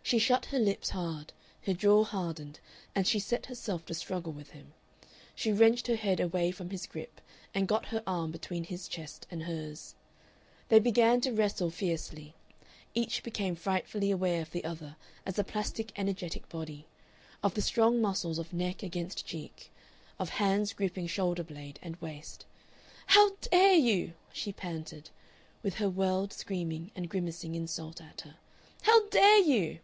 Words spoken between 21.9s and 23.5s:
waist. "How